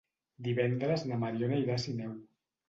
Divendres 0.47 1.03
na 1.11 1.19
Mariona 1.25 1.61
irà 1.65 1.77
a 1.77 1.83
Sineu. 1.85 2.17